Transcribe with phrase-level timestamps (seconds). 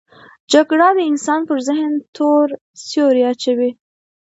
[0.51, 2.45] جګړه د انسان پر ذهن تور
[2.87, 3.69] سیوری اچوي